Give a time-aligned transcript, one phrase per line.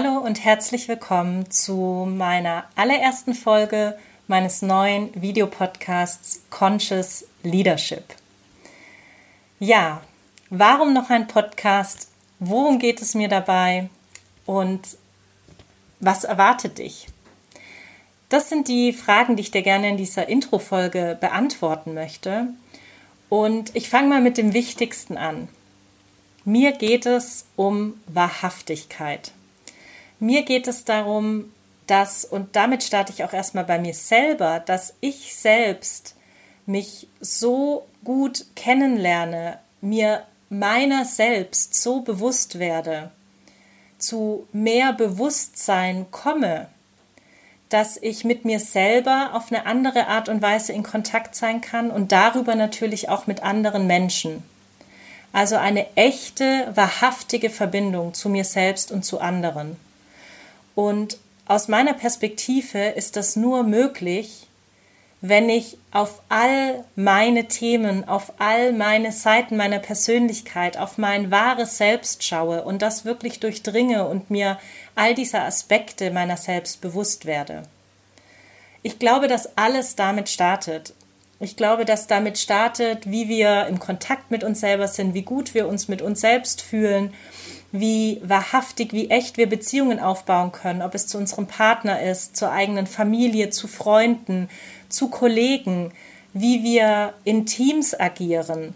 [0.00, 3.98] Hallo und herzlich willkommen zu meiner allerersten Folge
[4.28, 8.04] meines neuen Videopodcasts Conscious Leadership.
[9.58, 10.00] Ja,
[10.50, 12.12] warum noch ein Podcast?
[12.38, 13.88] Worum geht es mir dabei?
[14.46, 14.82] Und
[15.98, 17.08] was erwartet dich?
[18.28, 22.46] Das sind die Fragen, die ich dir gerne in dieser Intro-Folge beantworten möchte.
[23.28, 25.48] Und ich fange mal mit dem Wichtigsten an.
[26.44, 29.32] Mir geht es um Wahrhaftigkeit.
[30.20, 31.52] Mir geht es darum,
[31.86, 36.14] dass, und damit starte ich auch erstmal bei mir selber, dass ich selbst
[36.66, 43.10] mich so gut kennenlerne, mir meiner selbst so bewusst werde,
[43.96, 46.68] zu mehr Bewusstsein komme,
[47.68, 51.90] dass ich mit mir selber auf eine andere Art und Weise in Kontakt sein kann
[51.90, 54.42] und darüber natürlich auch mit anderen Menschen.
[55.32, 59.76] Also eine echte, wahrhaftige Verbindung zu mir selbst und zu anderen.
[60.78, 64.46] Und aus meiner Perspektive ist das nur möglich,
[65.20, 71.78] wenn ich auf all meine Themen, auf all meine Seiten meiner Persönlichkeit, auf mein wahres
[71.78, 74.56] Selbst schaue und das wirklich durchdringe und mir
[74.94, 77.64] all dieser Aspekte meiner selbst bewusst werde.
[78.84, 80.94] Ich glaube, dass alles damit startet.
[81.40, 85.54] Ich glaube, dass damit startet, wie wir im Kontakt mit uns selber sind, wie gut
[85.54, 87.12] wir uns mit uns selbst fühlen
[87.70, 92.50] wie wahrhaftig, wie echt wir Beziehungen aufbauen können, ob es zu unserem Partner ist, zur
[92.50, 94.48] eigenen Familie, zu Freunden,
[94.88, 95.92] zu Kollegen,
[96.32, 98.74] wie wir in Teams agieren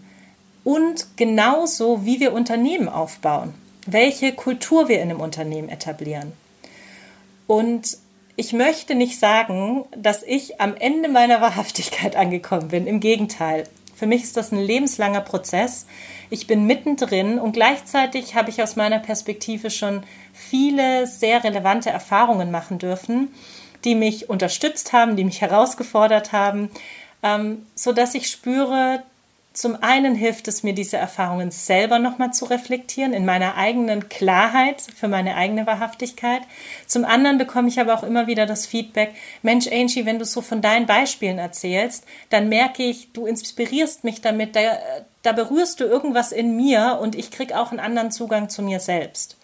[0.63, 3.53] und genauso, wie wir Unternehmen aufbauen,
[3.85, 6.33] welche Kultur wir in einem Unternehmen etablieren.
[7.47, 7.97] Und
[8.35, 12.87] ich möchte nicht sagen, dass ich am Ende meiner Wahrhaftigkeit angekommen bin.
[12.87, 13.65] Im Gegenteil.
[14.03, 15.85] Für mich ist das ein lebenslanger Prozess.
[16.29, 20.03] Ich bin mittendrin und gleichzeitig habe ich aus meiner Perspektive schon
[20.33, 23.33] viele sehr relevante Erfahrungen machen dürfen,
[23.85, 26.69] die mich unterstützt haben, die mich herausgefordert haben,
[27.23, 29.03] ähm, so ich spüre,
[29.53, 34.81] zum einen hilft es mir, diese Erfahrungen selber nochmal zu reflektieren, in meiner eigenen Klarheit,
[34.81, 36.41] für meine eigene Wahrhaftigkeit.
[36.87, 40.41] Zum anderen bekomme ich aber auch immer wieder das Feedback, Mensch, Angie, wenn du so
[40.41, 44.61] von deinen Beispielen erzählst, dann merke ich, du inspirierst mich damit, da,
[45.21, 48.79] da berührst du irgendwas in mir und ich kriege auch einen anderen Zugang zu mir
[48.79, 49.37] selbst.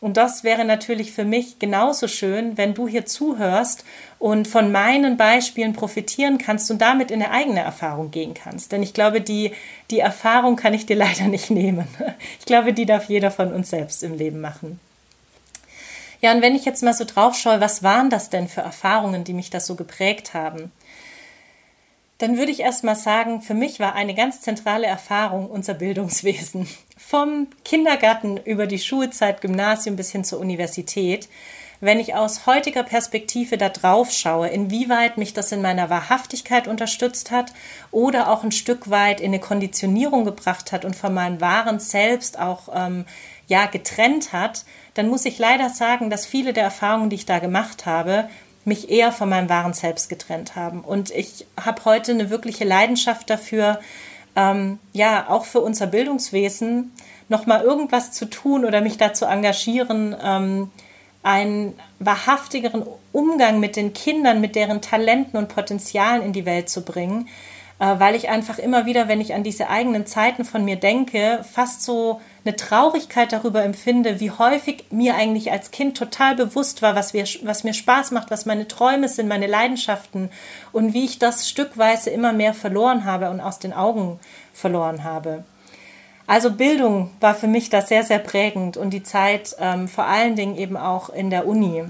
[0.00, 3.84] Und das wäre natürlich für mich genauso schön, wenn du hier zuhörst
[4.18, 8.72] und von meinen Beispielen profitieren kannst und damit in eine eigene Erfahrung gehen kannst.
[8.72, 9.52] Denn ich glaube, die,
[9.90, 11.88] die Erfahrung kann ich dir leider nicht nehmen.
[12.38, 14.78] Ich glaube, die darf jeder von uns selbst im Leben machen.
[16.20, 19.24] Ja, und wenn ich jetzt mal so drauf schaue, was waren das denn für Erfahrungen,
[19.24, 20.72] die mich das so geprägt haben?
[22.18, 26.66] Dann würde ich erst mal sagen, für mich war eine ganz zentrale Erfahrung unser Bildungswesen.
[27.14, 31.28] Vom Kindergarten über die Schulzeit, Gymnasium bis hin zur Universität.
[31.80, 37.30] Wenn ich aus heutiger Perspektive da drauf schaue, inwieweit mich das in meiner Wahrhaftigkeit unterstützt
[37.30, 37.52] hat
[37.92, 42.36] oder auch ein Stück weit in eine Konditionierung gebracht hat und von meinem wahren Selbst
[42.36, 43.04] auch ähm,
[43.46, 44.64] ja getrennt hat,
[44.94, 48.28] dann muss ich leider sagen, dass viele der Erfahrungen, die ich da gemacht habe,
[48.64, 50.80] mich eher von meinem wahren Selbst getrennt haben.
[50.80, 53.78] Und ich habe heute eine wirkliche Leidenschaft dafür,
[54.36, 56.92] ähm, ja, auch für unser Bildungswesen
[57.28, 60.70] nochmal irgendwas zu tun oder mich dazu engagieren, ähm,
[61.22, 66.84] einen wahrhaftigeren Umgang mit den Kindern, mit deren Talenten und Potenzialen in die Welt zu
[66.84, 67.28] bringen,
[67.78, 71.82] weil ich einfach immer wieder, wenn ich an diese eigenen Zeiten von mir denke, fast
[71.82, 77.14] so eine Traurigkeit darüber empfinde, wie häufig mir eigentlich als Kind total bewusst war, was,
[77.14, 80.30] wir, was mir Spaß macht, was meine Träume sind, meine Leidenschaften
[80.72, 84.20] und wie ich das stückweise immer mehr verloren habe und aus den Augen
[84.52, 85.44] verloren habe.
[86.26, 90.36] Also Bildung war für mich da sehr, sehr prägend und die Zeit ähm, vor allen
[90.36, 91.84] Dingen eben auch in der Uni.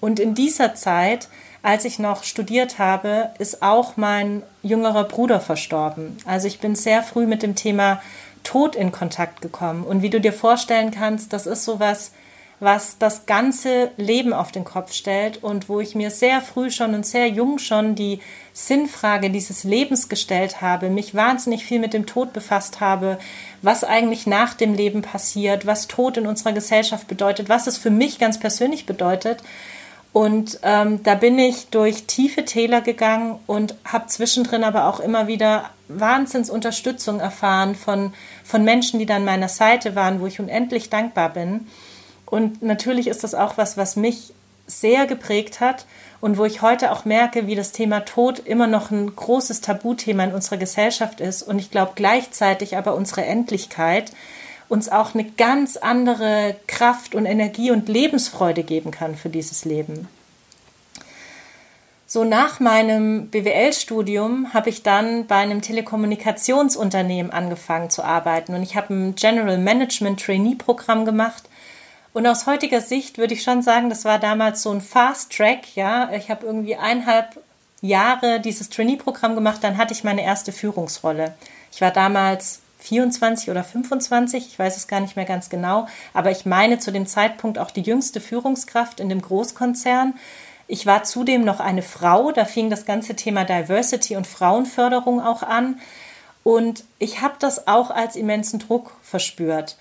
[0.00, 1.28] Und in dieser Zeit,
[1.62, 6.16] als ich noch studiert habe, ist auch mein jüngerer Bruder verstorben.
[6.24, 8.00] Also ich bin sehr früh mit dem Thema
[8.44, 9.84] Tod in Kontakt gekommen.
[9.84, 12.12] Und wie du dir vorstellen kannst, das ist sowas,
[12.60, 16.94] was das ganze Leben auf den Kopf stellt und wo ich mir sehr früh schon
[16.94, 18.20] und sehr jung schon die
[18.52, 23.18] Sinnfrage dieses Lebens gestellt habe, mich wahnsinnig viel mit dem Tod befasst habe,
[23.62, 27.90] was eigentlich nach dem Leben passiert, was Tod in unserer Gesellschaft bedeutet, was es für
[27.90, 29.42] mich ganz persönlich bedeutet.
[30.18, 35.28] Und ähm, da bin ich durch tiefe Täler gegangen und habe zwischendrin aber auch immer
[35.28, 38.12] wieder Wahnsinnsunterstützung erfahren von,
[38.42, 41.68] von Menschen, die dann meiner Seite waren, wo ich unendlich dankbar bin.
[42.26, 44.32] Und natürlich ist das auch was, was mich
[44.66, 45.86] sehr geprägt hat
[46.20, 50.24] und wo ich heute auch merke, wie das Thema Tod immer noch ein großes Tabuthema
[50.24, 54.10] in unserer Gesellschaft ist und ich glaube gleichzeitig aber unsere Endlichkeit
[54.68, 60.08] uns auch eine ganz andere Kraft und Energie und Lebensfreude geben kann für dieses Leben.
[62.06, 68.76] So nach meinem BWL-Studium habe ich dann bei einem Telekommunikationsunternehmen angefangen zu arbeiten und ich
[68.76, 71.44] habe ein General Management Trainee Programm gemacht.
[72.14, 75.76] Und aus heutiger Sicht würde ich schon sagen, das war damals so ein Fast Track,
[75.76, 76.10] ja.
[76.12, 77.38] Ich habe irgendwie eineinhalb
[77.80, 81.34] Jahre dieses Trainee-Programm gemacht, dann hatte ich meine erste Führungsrolle.
[81.70, 86.30] Ich war damals 24 oder 25, ich weiß es gar nicht mehr ganz genau, aber
[86.30, 90.14] ich meine zu dem Zeitpunkt auch die jüngste Führungskraft in dem Großkonzern.
[90.66, 95.42] Ich war zudem noch eine Frau, da fing das ganze Thema Diversity und Frauenförderung auch
[95.42, 95.80] an.
[96.44, 99.76] Und ich habe das auch als immensen Druck verspürt.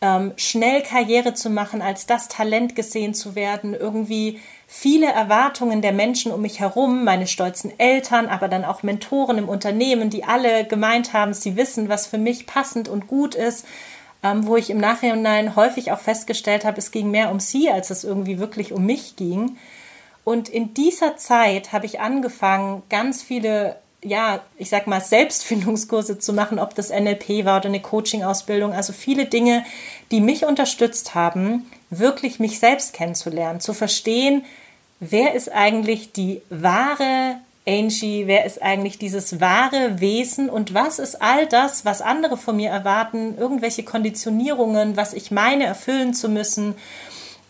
[0.00, 5.92] Ähm, schnell Karriere zu machen, als das Talent gesehen zu werden, irgendwie viele Erwartungen der
[5.92, 10.64] Menschen um mich herum, meine stolzen Eltern, aber dann auch Mentoren im Unternehmen, die alle
[10.64, 13.64] gemeint haben, sie wissen, was für mich passend und gut ist,
[14.22, 17.90] ähm, wo ich im Nachhinein häufig auch festgestellt habe, es ging mehr um sie, als
[17.90, 19.56] es irgendwie wirklich um mich ging.
[20.24, 26.32] Und in dieser Zeit habe ich angefangen, ganz viele, ja, ich sag mal, Selbstfindungskurse zu
[26.32, 28.72] machen, ob das NLP war oder eine Coaching-Ausbildung.
[28.72, 29.64] Also viele Dinge,
[30.10, 34.44] die mich unterstützt haben, wirklich mich selbst kennenzulernen, zu verstehen,
[35.00, 37.36] wer ist eigentlich die wahre
[37.68, 42.56] Angie, wer ist eigentlich dieses wahre Wesen und was ist all das, was andere von
[42.56, 46.76] mir erwarten, irgendwelche Konditionierungen, was ich meine erfüllen zu müssen.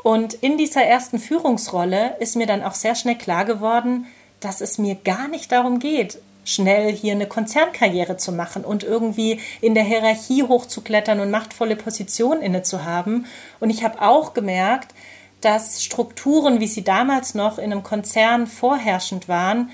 [0.03, 4.07] Und in dieser ersten Führungsrolle ist mir dann auch sehr schnell klar geworden,
[4.41, 9.41] dass es mir gar nicht darum geht, schnell hier eine Konzernkarriere zu machen und irgendwie
[9.61, 13.27] in der Hierarchie hochzuklettern und machtvolle Positionen inne zu haben.
[13.61, 14.95] Und ich habe auch gemerkt,
[15.43, 19.71] dass Strukturen, wie sie damals noch in einem Konzern vorherrschend waren,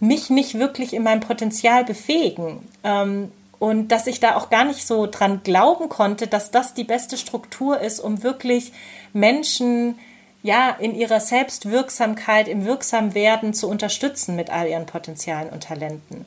[0.00, 2.68] mich nicht wirklich in meinem Potenzial befähigen.
[2.84, 6.84] Ähm, und dass ich da auch gar nicht so dran glauben konnte, dass das die
[6.84, 8.72] beste Struktur ist, um wirklich
[9.12, 9.98] Menschen
[10.42, 16.24] ja in ihrer Selbstwirksamkeit, im Wirksamwerden zu unterstützen mit all ihren Potenzialen und Talenten.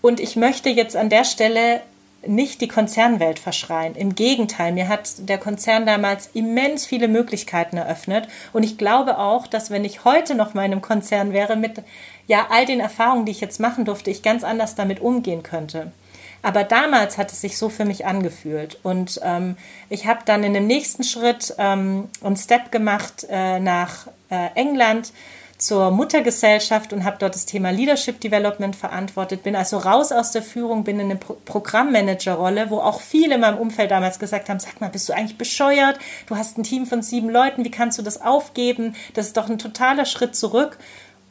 [0.00, 1.80] Und ich möchte jetzt an der Stelle
[2.26, 3.94] nicht die Konzernwelt verschreien.
[3.94, 8.28] Im Gegenteil, mir hat der Konzern damals immens viele Möglichkeiten eröffnet.
[8.52, 11.82] Und ich glaube auch, dass wenn ich heute noch mal in einem Konzern wäre, mit
[12.26, 15.92] ja all den Erfahrungen, die ich jetzt machen durfte, ich ganz anders damit umgehen könnte.
[16.42, 18.78] Aber damals hat es sich so für mich angefühlt.
[18.82, 19.56] Und ähm,
[19.88, 25.12] ich habe dann in dem nächsten Schritt ähm, einen Step gemacht äh, nach äh, England
[25.58, 29.42] zur Muttergesellschaft und habe dort das Thema Leadership Development verantwortet.
[29.42, 33.40] Bin also raus aus der Führung, bin in eine Pro Programmmanagerrolle, wo auch viele in
[33.40, 35.98] meinem Umfeld damals gesagt haben: Sag mal, bist du eigentlich bescheuert?
[36.26, 38.94] Du hast ein Team von sieben Leuten, wie kannst du das aufgeben?
[39.14, 40.78] Das ist doch ein totaler Schritt zurück.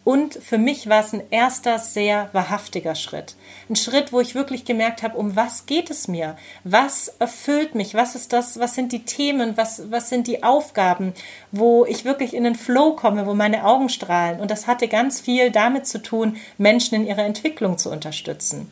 [0.07, 3.35] Und für mich war es ein erster sehr wahrhaftiger Schritt.
[3.69, 6.37] Ein Schritt, wo ich wirklich gemerkt habe, um was geht es mir?
[6.63, 7.93] Was erfüllt mich?
[7.93, 8.57] Was ist das?
[8.57, 9.57] Was sind die Themen?
[9.57, 11.13] Was, was sind die Aufgaben,
[11.51, 14.39] wo ich wirklich in den Flow komme, wo meine Augen strahlen?
[14.39, 18.71] Und das hatte ganz viel damit zu tun, Menschen in ihrer Entwicklung zu unterstützen.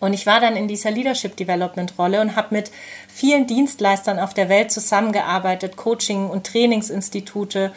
[0.00, 2.70] Und ich war dann in dieser Leadership Development Rolle und habe mit
[3.06, 7.70] vielen Dienstleistern auf der Welt zusammengearbeitet, Coaching- und Trainingsinstitute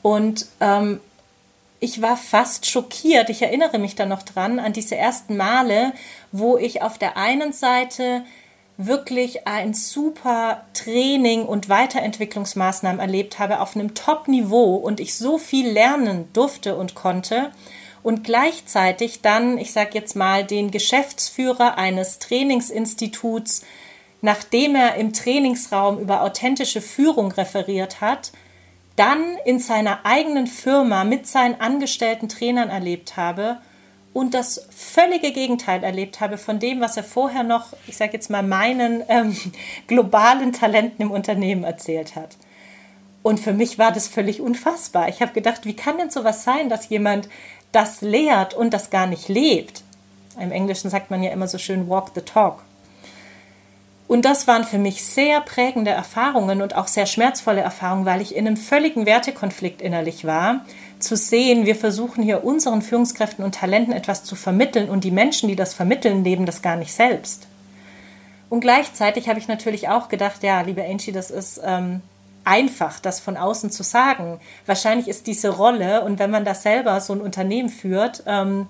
[0.00, 1.00] und ähm,
[1.80, 3.30] ich war fast schockiert.
[3.30, 5.92] Ich erinnere mich da noch dran an diese ersten Male,
[6.32, 8.24] wo ich auf der einen Seite
[8.76, 15.68] wirklich ein super Training und Weiterentwicklungsmaßnahmen erlebt habe auf einem Top-Niveau und ich so viel
[15.68, 17.50] lernen durfte und konnte
[18.04, 23.62] und gleichzeitig dann, ich sage jetzt mal, den Geschäftsführer eines Trainingsinstituts,
[24.22, 28.30] nachdem er im Trainingsraum über authentische Führung referiert hat,
[28.98, 33.58] dann in seiner eigenen Firma mit seinen angestellten Trainern erlebt habe
[34.12, 38.30] und das völlige Gegenteil erlebt habe von dem, was er vorher noch, ich sage jetzt
[38.30, 39.36] mal, meinen ähm,
[39.86, 42.36] globalen Talenten im Unternehmen erzählt hat.
[43.22, 45.08] Und für mich war das völlig unfassbar.
[45.08, 47.28] Ich habe gedacht, wie kann denn sowas sein, dass jemand
[47.72, 49.82] das lehrt und das gar nicht lebt?
[50.40, 52.64] Im Englischen sagt man ja immer so schön walk the talk.
[54.08, 58.34] Und das waren für mich sehr prägende Erfahrungen und auch sehr schmerzvolle Erfahrungen, weil ich
[58.34, 60.64] in einem völligen Wertekonflikt innerlich war.
[60.98, 65.48] Zu sehen, wir versuchen hier unseren Führungskräften und Talenten etwas zu vermitteln und die Menschen,
[65.48, 67.46] die das vermitteln, leben das gar nicht selbst.
[68.48, 72.00] Und gleichzeitig habe ich natürlich auch gedacht, ja, liebe Angie, das ist ähm,
[72.44, 74.40] einfach, das von außen zu sagen.
[74.64, 78.68] Wahrscheinlich ist diese Rolle und wenn man da selber so ein Unternehmen führt, ähm,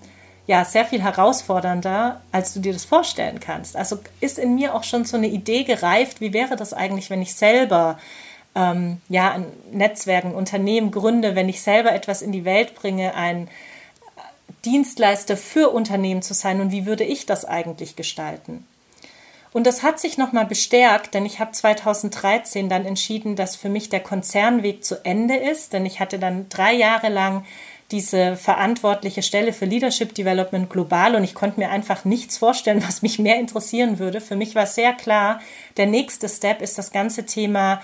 [0.49, 3.76] ja sehr viel herausfordernder, als du dir das vorstellen kannst.
[3.76, 7.21] Also ist in mir auch schon so eine Idee gereift, wie wäre das eigentlich, wenn
[7.21, 7.99] ich selber
[8.55, 13.14] ähm, ja ein Netzwerk, ein Unternehmen gründe, wenn ich selber etwas in die Welt bringe,
[13.14, 13.49] ein
[14.64, 18.67] Dienstleister für Unternehmen zu sein und wie würde ich das eigentlich gestalten?
[19.52, 23.90] Und das hat sich nochmal bestärkt, denn ich habe 2013 dann entschieden, dass für mich
[23.90, 27.45] der Konzernweg zu Ende ist, denn ich hatte dann drei Jahre lang
[27.90, 33.02] diese verantwortliche Stelle für Leadership Development global und ich konnte mir einfach nichts vorstellen, was
[33.02, 34.21] mich mehr interessieren würde.
[34.21, 35.40] Für mich war sehr klar,
[35.76, 37.80] der nächste Step ist das ganze Thema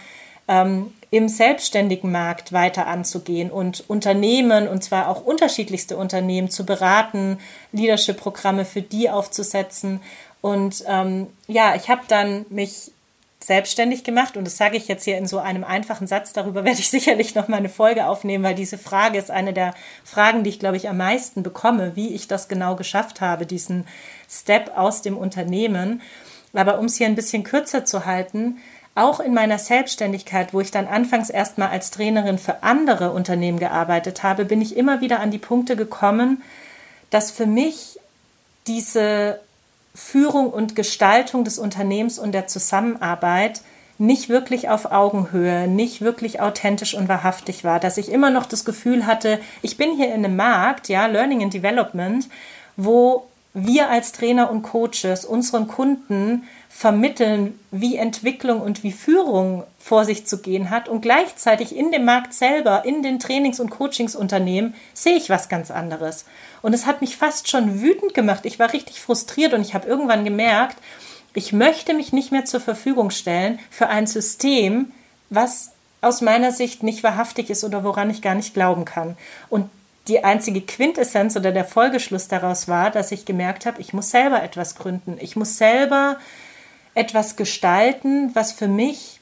[0.46, 7.38] ähm, im selbstständigen Markt weiter anzugehen und Unternehmen, und zwar auch unterschiedlichste Unternehmen, zu beraten,
[7.72, 10.00] Leadership-Programme für die aufzusetzen.
[10.40, 12.90] Und ähm, ja, ich habe dann mich
[13.44, 16.32] selbstständig gemacht und das sage ich jetzt hier in so einem einfachen Satz.
[16.32, 19.74] Darüber werde ich sicherlich noch mal eine Folge aufnehmen, weil diese Frage ist eine der
[20.02, 23.86] Fragen, die ich glaube ich am meisten bekomme, wie ich das genau geschafft habe, diesen
[24.30, 26.00] Step aus dem Unternehmen.
[26.54, 28.58] Aber um es hier ein bisschen kürzer zu halten,
[28.94, 34.22] auch in meiner Selbstständigkeit, wo ich dann anfangs erstmal als Trainerin für andere Unternehmen gearbeitet
[34.22, 36.42] habe, bin ich immer wieder an die Punkte gekommen,
[37.10, 37.98] dass für mich
[38.66, 39.40] diese
[39.94, 43.60] Führung und Gestaltung des Unternehmens und der Zusammenarbeit
[43.98, 48.64] nicht wirklich auf Augenhöhe, nicht wirklich authentisch und wahrhaftig war, dass ich immer noch das
[48.64, 52.28] Gefühl hatte, ich bin hier in einem Markt, ja, Learning and Development,
[52.76, 56.42] wo wir als Trainer und Coaches unseren Kunden
[56.76, 60.88] vermitteln, wie Entwicklung und wie Führung vor sich zu gehen hat.
[60.88, 65.70] Und gleichzeitig in dem Markt selber, in den Trainings- und Coachingsunternehmen, sehe ich was ganz
[65.70, 66.24] anderes.
[66.62, 68.44] Und es hat mich fast schon wütend gemacht.
[68.44, 70.76] Ich war richtig frustriert und ich habe irgendwann gemerkt,
[71.32, 74.90] ich möchte mich nicht mehr zur Verfügung stellen für ein System,
[75.30, 79.16] was aus meiner Sicht nicht wahrhaftig ist oder woran ich gar nicht glauben kann.
[79.48, 79.70] Und
[80.08, 84.42] die einzige Quintessenz oder der Folgeschluss daraus war, dass ich gemerkt habe, ich muss selber
[84.42, 85.16] etwas gründen.
[85.20, 86.18] Ich muss selber
[86.94, 89.20] etwas gestalten, was für mich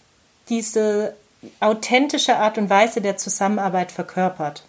[0.48, 1.14] diese
[1.60, 4.64] authentische Art und Weise der Zusammenarbeit verkörpert.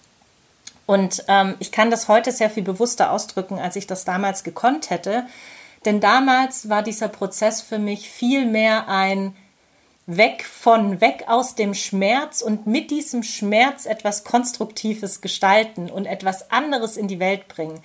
[0.86, 4.89] Und ähm, ich kann das heute sehr viel bewusster ausdrücken, als ich das damals gekonnt
[4.89, 5.25] hätte.
[5.86, 9.36] Denn damals war dieser Prozess für mich viel mehr ein
[10.05, 16.51] Weg von, weg aus dem Schmerz und mit diesem Schmerz etwas Konstruktives gestalten und etwas
[16.51, 17.81] anderes in die Welt bringen.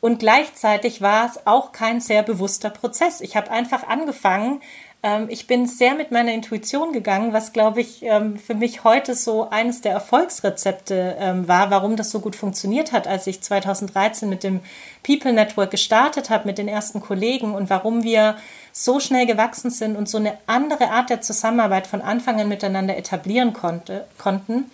[0.00, 3.20] Und gleichzeitig war es auch kein sehr bewusster Prozess.
[3.20, 4.60] Ich habe einfach angefangen,
[5.02, 9.14] ähm, ich bin sehr mit meiner Intuition gegangen, was, glaube ich, ähm, für mich heute
[9.14, 14.28] so eines der Erfolgsrezepte ähm, war, warum das so gut funktioniert hat, als ich 2013
[14.28, 14.60] mit dem
[15.02, 18.36] People Network gestartet habe, mit den ersten Kollegen und warum wir
[18.72, 22.96] so schnell gewachsen sind und so eine andere Art der Zusammenarbeit von Anfang an miteinander
[22.96, 24.70] etablieren konnte, konnten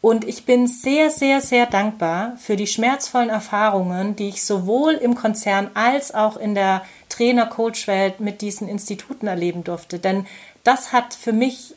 [0.00, 5.16] und ich bin sehr, sehr, sehr dankbar für die schmerzvollen Erfahrungen, die ich sowohl im
[5.16, 9.98] Konzern als auch in der Trainer-Coach-Welt mit diesen Instituten erleben durfte.
[9.98, 10.26] Denn
[10.62, 11.74] das hat für mich,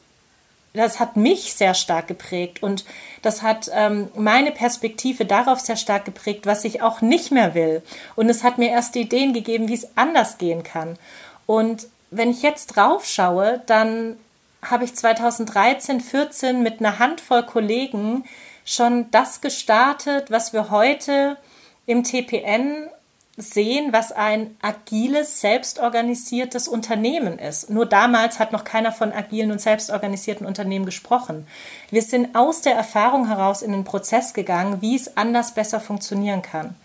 [0.74, 2.86] das hat mich sehr stark geprägt und
[3.24, 7.82] das hat ähm, meine Perspektive darauf sehr stark geprägt, was ich auch nicht mehr will.
[8.16, 11.00] Und es hat mir erst Ideen gegeben, wie es anders gehen kann.
[11.48, 14.18] Und wenn ich jetzt drauf schaue, dann
[14.62, 18.26] habe ich 2013, 14 mit einer Handvoll Kollegen
[18.64, 21.38] schon das gestartet, was wir heute
[21.86, 22.90] im TPN
[23.38, 27.70] sehen, was ein agiles, selbstorganisiertes Unternehmen ist.
[27.70, 31.48] Nur damals hat noch keiner von agilen und selbstorganisierten Unternehmen gesprochen.
[31.90, 36.42] Wir sind aus der Erfahrung heraus in den Prozess gegangen, wie es anders besser funktionieren
[36.42, 36.76] kann.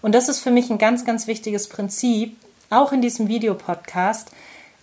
[0.00, 2.36] Und das ist für mich ein ganz, ganz wichtiges Prinzip,
[2.70, 4.30] auch in diesem Videopodcast.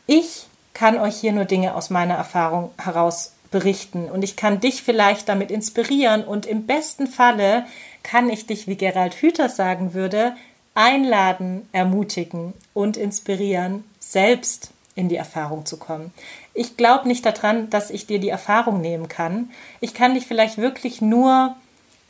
[0.08, 4.84] Ich kann euch hier nur Dinge aus meiner Erfahrung heraus berichten und ich kann dich
[4.84, 7.66] vielleicht damit inspirieren und im besten Falle
[8.04, 10.36] kann ich dich, wie Gerald Hüther sagen würde,
[10.76, 16.14] einladen, ermutigen und inspirieren, selbst in die Erfahrung zu kommen.
[16.54, 19.52] Ich glaube nicht daran, dass ich dir die Erfahrung nehmen kann.
[19.80, 21.56] Ich kann dich vielleicht wirklich nur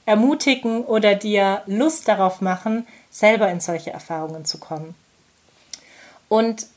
[0.06, 4.96] ermutigen oder dir Lust darauf machen, selber in solche Erfahrungen zu kommen.
[6.28, 6.68] Und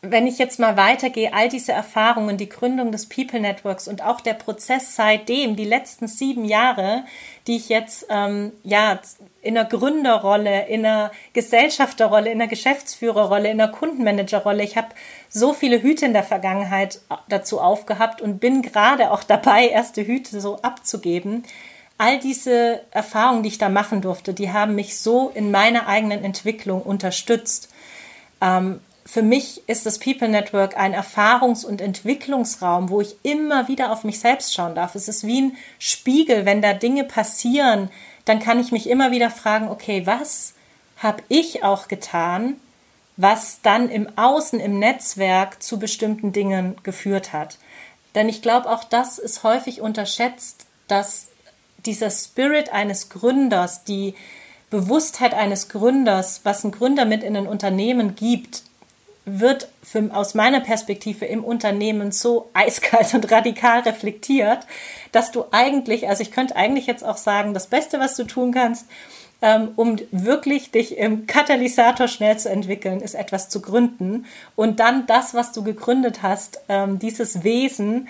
[0.00, 4.20] wenn ich jetzt mal weitergehe, all diese Erfahrungen, die Gründung des People Networks und auch
[4.20, 7.04] der Prozess seitdem, die letzten sieben Jahre,
[7.48, 9.00] die ich jetzt ähm, ja
[9.42, 14.88] in einer Gründerrolle, in einer Gesellschafterrolle, in einer Geschäftsführerrolle, in einer Kundenmanagerrolle, ich habe
[15.28, 20.40] so viele Hüte in der Vergangenheit dazu aufgehabt und bin gerade auch dabei, erste Hüte
[20.40, 21.42] so abzugeben.
[21.96, 26.22] All diese Erfahrungen, die ich da machen durfte, die haben mich so in meiner eigenen
[26.22, 27.72] Entwicklung unterstützt.
[28.40, 28.78] Ähm,
[29.10, 34.04] für mich ist das People Network ein Erfahrungs- und Entwicklungsraum, wo ich immer wieder auf
[34.04, 34.94] mich selbst schauen darf.
[34.94, 37.88] Es ist wie ein Spiegel, wenn da Dinge passieren,
[38.26, 40.52] dann kann ich mich immer wieder fragen, okay, was
[40.98, 42.56] habe ich auch getan,
[43.16, 47.56] was dann im Außen, im Netzwerk zu bestimmten Dingen geführt hat.
[48.14, 51.28] Denn ich glaube, auch das ist häufig unterschätzt, dass
[51.86, 54.14] dieser Spirit eines Gründers, die
[54.68, 58.67] Bewusstheit eines Gründers, was ein Gründer mit in ein Unternehmen gibt,
[59.28, 64.66] wird für, aus meiner Perspektive im Unternehmen so eiskalt und radikal reflektiert,
[65.12, 68.52] dass du eigentlich, also ich könnte eigentlich jetzt auch sagen, das Beste, was du tun
[68.52, 68.86] kannst,
[69.40, 75.06] ähm, um wirklich dich im Katalysator schnell zu entwickeln, ist etwas zu gründen und dann
[75.06, 78.08] das, was du gegründet hast, ähm, dieses Wesen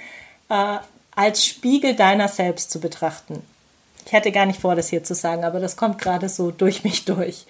[0.49, 0.79] äh,
[1.15, 3.43] als Spiegel deiner selbst zu betrachten.
[4.07, 6.83] Ich hätte gar nicht vor, das hier zu sagen, aber das kommt gerade so durch
[6.85, 7.45] mich durch.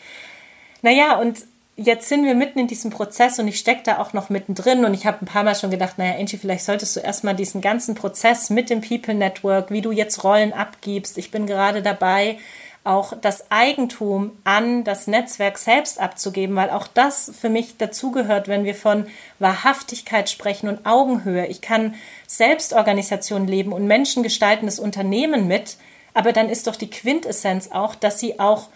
[0.83, 1.39] Naja, und
[1.78, 4.92] jetzt sind wir mitten in diesem Prozess und ich stecke da auch noch mittendrin und
[4.94, 7.94] ich habe ein paar Mal schon gedacht, naja, Angie, vielleicht solltest du erstmal diesen ganzen
[7.94, 11.16] Prozess mit dem People Network, wie du jetzt Rollen abgibst.
[11.16, 12.38] Ich bin gerade dabei,
[12.82, 18.64] auch das Eigentum an das Netzwerk selbst abzugeben, weil auch das für mich dazugehört, wenn
[18.64, 19.06] wir von
[19.38, 21.47] Wahrhaftigkeit sprechen und Augenhöhe.
[21.47, 21.94] Ich kann
[22.26, 25.76] Selbstorganisation leben und Menschen gestalten das Unternehmen mit,
[26.12, 28.68] aber dann ist doch die Quintessenz auch, dass sie auch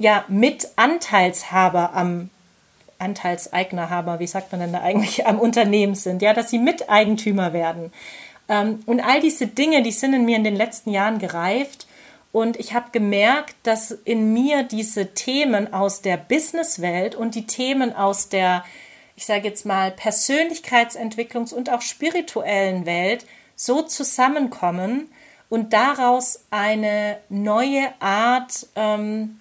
[0.00, 2.30] ja mit Anteilshaber am
[2.98, 7.92] Anteilseignerhaber, wie sagt man denn da eigentlich, am Unternehmen sind, ja, dass sie Miteigentümer werden.
[8.48, 11.86] Ähm, und all diese Dinge, die sind in mir in den letzten Jahren gereift.
[12.32, 17.94] Und ich habe gemerkt, dass in mir diese Themen aus der Businesswelt und die Themen
[17.94, 18.64] aus der,
[19.16, 23.26] ich sage jetzt mal, Persönlichkeitsentwicklungs- und auch spirituellen Welt
[23.56, 25.10] so zusammenkommen
[25.48, 29.39] und daraus eine neue Art ähm,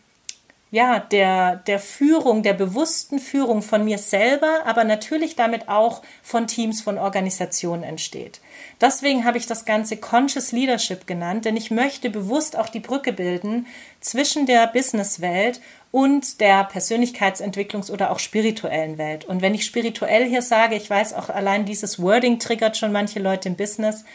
[0.71, 6.45] ja, der, der Führung, der bewussten Führung von mir selber, aber natürlich damit auch von
[6.45, 8.39] Teams, von Organisationen entsteht.
[8.79, 13.13] Deswegen habe ich das Ganze Conscious Leadership genannt, denn ich möchte bewusst auch die Brücke
[13.13, 13.65] bilden
[13.99, 15.59] zwischen der Businesswelt
[15.91, 19.25] und der Persönlichkeitsentwicklungs- oder auch spirituellen Welt.
[19.25, 23.19] Und wenn ich spirituell hier sage, ich weiß auch allein dieses Wording triggert schon manche
[23.19, 24.05] Leute im Business,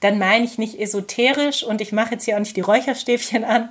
[0.00, 3.70] dann meine ich nicht esoterisch und ich mache jetzt hier auch nicht die Räucherstäbchen an,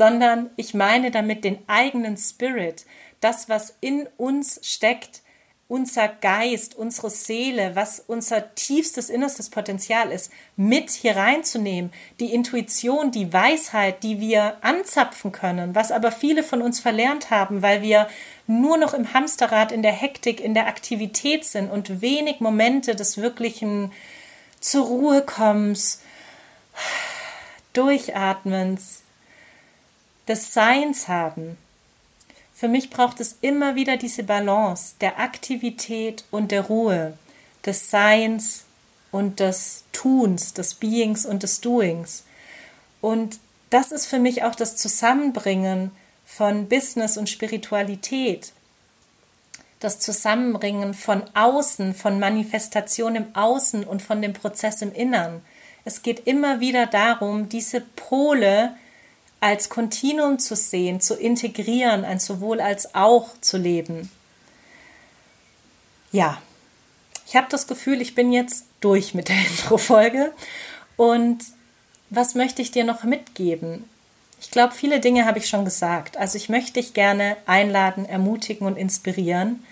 [0.00, 2.86] sondern ich meine damit den eigenen Spirit,
[3.20, 5.20] das, was in uns steckt,
[5.68, 13.10] unser Geist, unsere Seele, was unser tiefstes innerstes Potenzial ist, mit hier reinzunehmen, die Intuition,
[13.10, 18.08] die Weisheit, die wir anzapfen können, was aber viele von uns verlernt haben, weil wir
[18.46, 23.18] nur noch im Hamsterrad, in der Hektik, in der Aktivität sind und wenig Momente des
[23.18, 23.92] wirklichen
[24.60, 26.00] zur Ruhe kommens,
[27.74, 29.02] Durchatmens,
[30.30, 31.58] des Seins haben.
[32.54, 37.14] Für mich braucht es immer wieder diese Balance der Aktivität und der Ruhe,
[37.66, 38.64] des Seins
[39.10, 42.22] und des Tuns, des Beings und des Doings.
[43.00, 43.40] Und
[43.70, 45.90] das ist für mich auch das Zusammenbringen
[46.24, 48.52] von Business und Spiritualität.
[49.80, 55.42] Das Zusammenbringen von Außen, von Manifestation im Außen und von dem Prozess im Innern.
[55.84, 58.76] Es geht immer wieder darum, diese Pole
[59.40, 64.10] als Kontinuum zu sehen, zu integrieren, ein sowohl als auch zu leben.
[66.12, 66.40] Ja,
[67.26, 70.32] ich habe das Gefühl, ich bin jetzt durch mit der Intro-Folge.
[70.96, 71.44] Und
[72.10, 73.84] was möchte ich dir noch mitgeben?
[74.40, 76.16] Ich glaube, viele Dinge habe ich schon gesagt.
[76.16, 79.62] Also ich möchte dich gerne einladen, ermutigen und inspirieren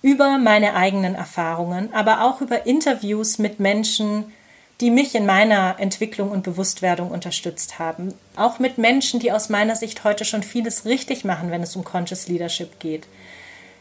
[0.00, 4.32] über meine eigenen Erfahrungen, aber auch über Interviews mit Menschen,
[4.80, 8.14] die mich in meiner Entwicklung und Bewusstwerdung unterstützt haben.
[8.36, 11.82] Auch mit Menschen, die aus meiner Sicht heute schon vieles richtig machen, wenn es um
[11.82, 13.06] Conscious Leadership geht.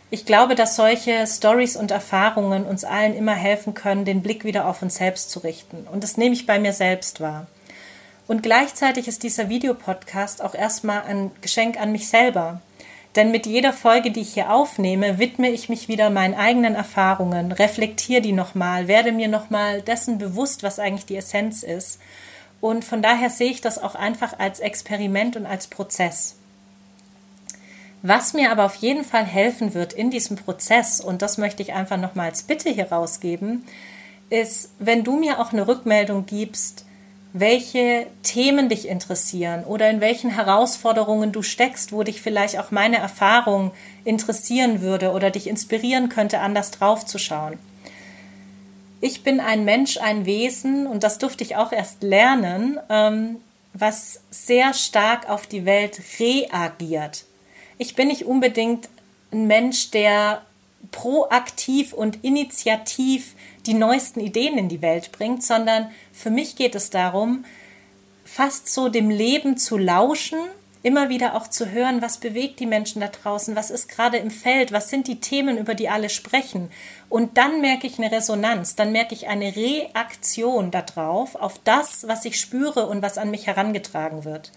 [0.09, 4.67] Ich glaube, dass solche Stories und Erfahrungen uns allen immer helfen können, den Blick wieder
[4.67, 5.85] auf uns selbst zu richten.
[5.91, 7.45] Und das nehme ich bei mir selbst wahr.
[8.25, 12.61] Und gleichzeitig ist dieser Videopodcast auch erstmal ein Geschenk an mich selber.
[13.17, 17.51] Denn mit jeder Folge, die ich hier aufnehme, widme ich mich wieder meinen eigenen Erfahrungen,
[17.51, 21.99] reflektiere die nochmal, werde mir nochmal dessen bewusst, was eigentlich die Essenz ist.
[22.61, 26.35] Und von daher sehe ich das auch einfach als Experiment und als Prozess.
[28.03, 31.73] Was mir aber auf jeden Fall helfen wird in diesem Prozess, und das möchte ich
[31.73, 33.65] einfach nochmal als Bitte hier rausgeben,
[34.29, 36.85] ist, wenn du mir auch eine Rückmeldung gibst,
[37.39, 42.97] welche Themen dich interessieren oder in welchen Herausforderungen du steckst, wo dich vielleicht auch meine
[42.97, 43.71] Erfahrung
[44.03, 47.57] interessieren würde oder dich inspirieren könnte, anders draufzuschauen.
[48.99, 53.37] Ich bin ein Mensch, ein Wesen, und das durfte ich auch erst lernen, ähm,
[53.73, 57.25] was sehr stark auf die Welt reagiert.
[57.77, 58.89] Ich bin nicht unbedingt
[59.31, 60.41] ein Mensch, der
[60.91, 63.35] proaktiv und initiativ
[63.65, 67.45] die neuesten Ideen in die Welt bringt, sondern für mich geht es darum,
[68.23, 70.39] fast so dem Leben zu lauschen,
[70.83, 74.31] immer wieder auch zu hören, was bewegt die Menschen da draußen, was ist gerade im
[74.31, 76.69] Feld, was sind die Themen, über die alle sprechen.
[77.09, 82.25] Und dann merke ich eine Resonanz, dann merke ich eine Reaktion darauf, auf das, was
[82.25, 84.51] ich spüre und was an mich herangetragen wird.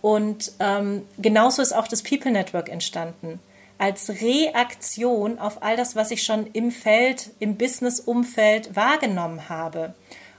[0.00, 3.38] Und ähm, genauso ist auch das People Network entstanden.
[3.78, 9.94] Als Reaktion auf all das, was ich schon im Feld, im Business-Umfeld wahrgenommen habe.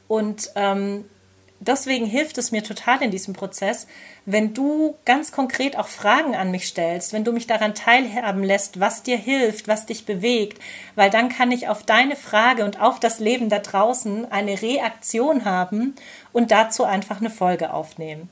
[0.08, 1.06] Und ähm,
[1.60, 3.88] deswegen hilft es mir total in diesem Prozess,
[4.26, 8.80] wenn du ganz konkret auch Fragen an mich stellst, wenn du mich daran teilhaben lässt,
[8.80, 10.62] was dir hilft, was dich bewegt,
[10.96, 15.46] weil dann kann ich auf deine Frage und auf das Leben da draußen eine Reaktion
[15.46, 15.96] haben
[16.34, 18.30] und dazu einfach eine Folge aufnehmen.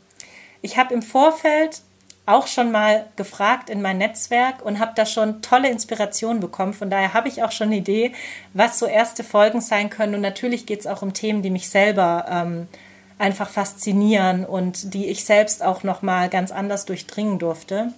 [0.61, 1.81] Ich habe im Vorfeld
[2.25, 6.73] auch schon mal gefragt in mein Netzwerk und habe da schon tolle Inspirationen bekommen.
[6.73, 8.13] Von daher habe ich auch schon eine Idee,
[8.53, 10.15] was so erste Folgen sein können.
[10.15, 12.67] Und natürlich geht es auch um Themen, die mich selber ähm,
[13.17, 17.93] einfach faszinieren und die ich selbst auch noch mal ganz anders durchdringen durfte.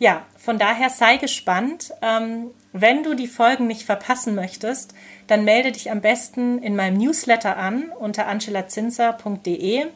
[0.00, 1.92] Ja, von daher sei gespannt.
[2.02, 4.94] Ähm, wenn du die Folgen nicht verpassen möchtest,
[5.26, 9.86] dann melde dich am besten in meinem Newsletter an unter angelazinzer.de.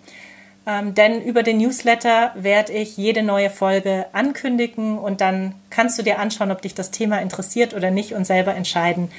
[0.66, 6.02] Ähm, denn über den Newsletter werde ich jede neue Folge ankündigen und dann kannst du
[6.02, 9.10] dir anschauen, ob dich das Thema interessiert oder nicht und selber entscheiden,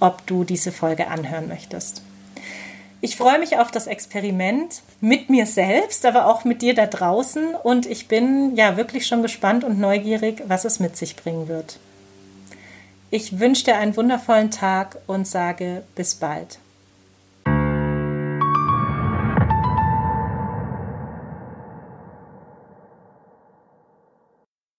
[0.00, 2.02] ob du diese Folge anhören möchtest.
[3.02, 7.54] Ich freue mich auf das Experiment mit mir selbst, aber auch mit dir da draußen
[7.54, 11.78] und ich bin ja wirklich schon gespannt und neugierig, was es mit sich bringen wird.
[13.10, 16.58] Ich wünsche dir einen wundervollen Tag und sage bis bald.